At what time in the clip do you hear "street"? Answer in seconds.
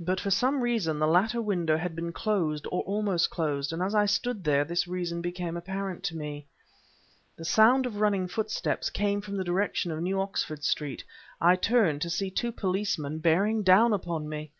10.64-11.04